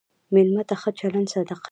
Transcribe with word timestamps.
مېلمه 0.33 0.63
ته 0.69 0.75
ښه 0.81 0.89
چلند 0.99 1.27
صدقه 1.33 1.63
ده. 1.63 1.67